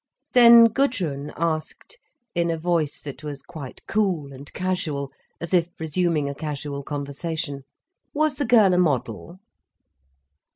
Then 0.33 0.65
Gudrun 0.65 1.31
asked, 1.37 1.99
in 2.33 2.49
a 2.49 2.57
voice 2.57 3.01
that 3.01 3.23
was 3.23 3.43
quite 3.43 3.85
cool 3.87 4.33
and 4.33 4.51
casual, 4.51 5.11
as 5.39 5.53
if 5.53 5.69
resuming 5.79 6.27
a 6.27 6.33
casual 6.33 6.81
conversation: 6.81 7.65
"Was 8.11 8.37
the 8.37 8.45
girl 8.45 8.73
a 8.73 8.79
model?" 8.79 9.37